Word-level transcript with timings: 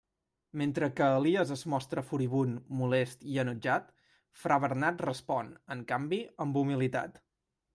Mentre 0.59 0.87
que 0.99 1.09
Elies 1.17 1.51
es 1.55 1.63
mostra 1.73 2.03
furibund, 2.07 2.63
molest 2.79 3.27
i 3.33 3.37
enutjat, 3.43 3.93
fra 4.45 4.57
Bernat 4.65 5.05
respon, 5.09 5.53
en 5.77 5.85
canvi, 5.93 6.23
amb 6.47 6.59
humilitat. 6.65 7.23